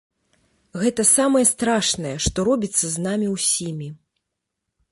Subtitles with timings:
[0.83, 3.87] Гэта самае страшнае, што робіцца з намі ўсімі.